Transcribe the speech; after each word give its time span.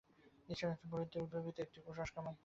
ঈশ্বর 0.49 0.69
হচ্ছেন 0.69 0.89
পুরোহিতদের 0.89 1.23
উদ্ভাবিত 1.25 1.55
একটি 1.59 1.77
কুসংস্কার 1.85 2.21
মাত্র। 2.25 2.39